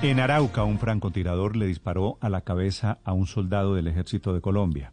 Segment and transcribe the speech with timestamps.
[0.00, 4.40] En Arauca, un francotirador le disparó a la cabeza a un soldado del ejército de
[4.40, 4.92] Colombia.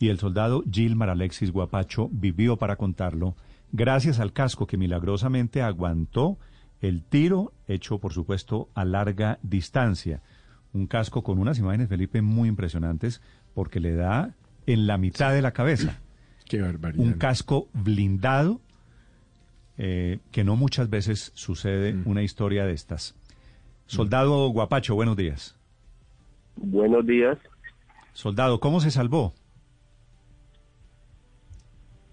[0.00, 3.36] Y el soldado Gilmar Alexis Guapacho vivió para contarlo
[3.70, 6.36] gracias al casco que milagrosamente aguantó
[6.80, 10.20] el tiro hecho, por supuesto, a larga distancia.
[10.72, 13.22] Un casco con unas imágenes, Felipe, muy impresionantes
[13.54, 14.34] porque le da
[14.66, 16.00] en la mitad de la cabeza.
[16.48, 17.06] Qué barbaridad.
[17.06, 18.60] Un casco blindado
[19.78, 23.14] eh, que no muchas veces sucede una historia de estas.
[23.92, 25.54] Soldado Guapacho, buenos días.
[26.56, 27.36] Buenos días.
[28.14, 29.34] Soldado, ¿cómo se salvó?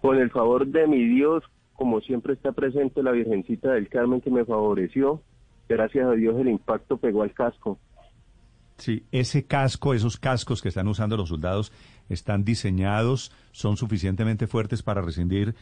[0.01, 4.29] Con el favor de mi Dios, como siempre está presente la Virgencita del Carmen que
[4.29, 5.23] me favoreció,
[5.69, 7.79] gracias a Dios el impacto pegó al casco.
[8.75, 11.71] Sí, ese casco, esos cascos que están usando los soldados,
[12.09, 15.55] están diseñados, son suficientemente fuertes para recibir,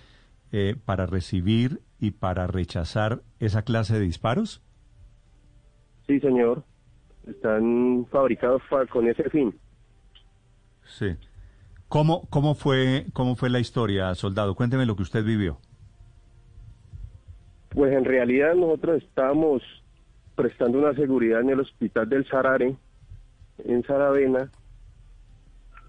[0.51, 4.63] eh, para recibir y para rechazar esa clase de disparos.
[6.07, 6.63] Sí, señor.
[7.27, 9.53] Están fabricados con ese fin.
[10.83, 11.15] Sí.
[11.89, 14.55] ¿Cómo, cómo, fue, ¿Cómo fue la historia, soldado?
[14.55, 15.59] Cuénteme lo que usted vivió.
[17.69, 19.61] Pues en realidad nosotros estábamos
[20.35, 22.75] prestando una seguridad en el hospital del Sarare,
[23.59, 24.51] en Saravena,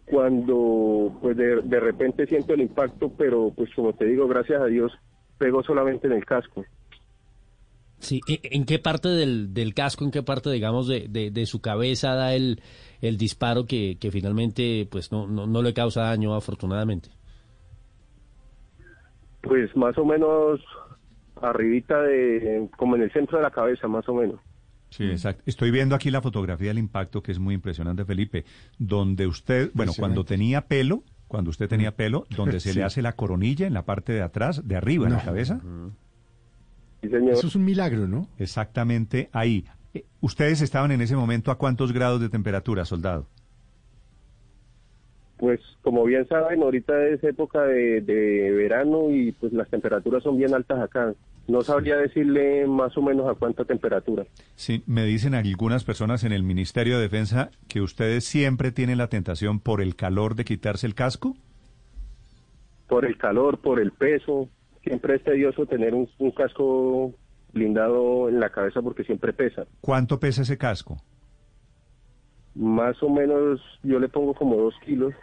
[0.06, 4.66] cuando pues de, de repente siento el impacto, pero pues como te digo, gracias a
[4.66, 4.92] Dios,
[5.36, 6.64] pegó solamente en el casco.
[8.00, 11.46] Sí, ¿en- ¿en qué parte del, del casco, en qué parte, digamos, de, de, de
[11.46, 12.60] su cabeza da el,
[13.00, 17.10] el disparo que, que finalmente pues no, no, no le causa daño, afortunadamente?
[19.42, 20.60] Pues más o menos
[21.41, 24.41] arribita de, como en el centro de la cabeza, más o menos.
[24.91, 25.42] Sí, exacto.
[25.46, 28.44] Estoy viendo aquí la fotografía del impacto, que es muy impresionante, Felipe,
[28.78, 32.78] donde usted, bueno, cuando tenía pelo, cuando usted tenía pelo, donde se Sí.
[32.78, 35.24] le hace la coronilla en la parte de atrás, de arriba, en la No.
[35.24, 35.60] cabeza.
[37.02, 37.32] Sí, señor.
[37.32, 38.28] Eso es un milagro, ¿no?
[38.38, 39.64] Exactamente ahí.
[39.94, 43.27] Eh, ¿Ustedes estaban en ese momento a cuántos grados de temperatura, soldado?
[45.36, 50.37] Pues como bien saben, ahorita es época de, de verano y pues las temperaturas son
[50.37, 51.14] bien altas acá.
[51.47, 54.26] No sabría decirle más o menos a cuánta temperatura.
[54.54, 59.06] Sí, me dicen algunas personas en el Ministerio de Defensa que ustedes siempre tienen la
[59.08, 61.37] tentación por el calor de quitarse el casco.
[62.87, 64.48] Por el calor, por el peso,
[64.83, 67.15] siempre es tedioso tener un, un casco
[67.53, 69.66] blindado en la cabeza porque siempre pesa.
[69.81, 70.97] ¿Cuánto pesa ese casco?
[72.55, 75.15] Más o menos yo le pongo como dos kilos.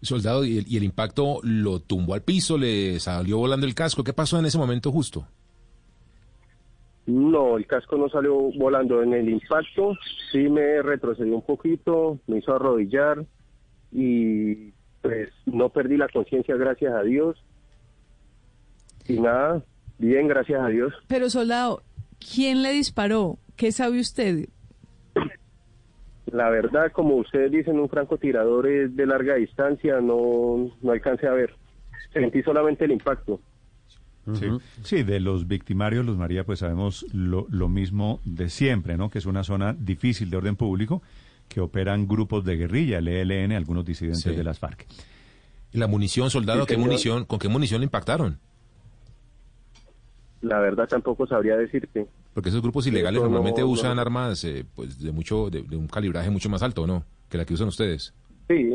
[0.00, 4.04] Soldado, y el, y el impacto lo tumbó al piso, le salió volando el casco.
[4.04, 5.26] ¿Qué pasó en ese momento justo?
[7.06, 9.96] No, el casco no salió volando en el impacto,
[10.30, 13.24] sí me retrocedió un poquito, me hizo arrodillar
[13.90, 17.42] y pues no perdí la conciencia, gracias a Dios.
[19.08, 19.62] Y nada,
[19.98, 20.92] bien, gracias a Dios.
[21.08, 21.82] Pero soldado,
[22.34, 23.38] ¿quién le disparó?
[23.56, 24.48] ¿Qué sabe usted?
[26.26, 31.32] La verdad, como ustedes dicen, un francotirador es de larga distancia, no, no alcancé a
[31.32, 31.54] ver.
[32.12, 33.40] Sentí solamente el impacto.
[34.34, 34.46] Sí.
[34.82, 39.08] Sí, de los victimarios, Luz María, pues sabemos lo, lo mismo de siempre, ¿no?
[39.08, 41.02] Que es una zona difícil de orden público,
[41.48, 44.34] que operan grupos de guerrilla, el ELN, algunos disidentes Sí.
[44.36, 44.86] de las FARC.
[45.72, 46.60] ¿Y la munición, soldado?
[46.60, 46.86] Sí, ¿qué señor.
[46.88, 48.38] munición, ¿Con qué munición le impactaron?
[50.40, 52.06] La verdad tampoco sabría decirte.
[52.34, 55.76] Porque esos grupos ilegales Eso normalmente no- usan armas eh, pues de mucho de, de
[55.76, 57.04] un calibraje mucho más alto, ¿no?
[57.28, 58.14] Que la que usan ustedes.
[58.48, 58.70] Sí,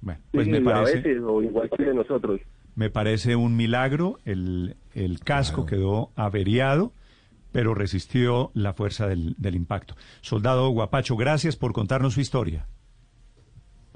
[0.00, 2.40] Bueno, pues sí, me a parece, veces, o igual que de nosotros.
[2.74, 4.18] me parece un milagro.
[4.24, 6.92] El, el casco quedó averiado,
[7.52, 9.94] pero resistió la fuerza del, del impacto.
[10.22, 12.66] Soldado Guapacho, gracias por contarnos su historia.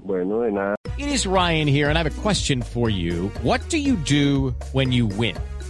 [0.03, 0.77] Bueno, de nada.
[0.97, 3.31] It is Ryan here, and I have a question for you.
[3.43, 5.35] What do you do when you win?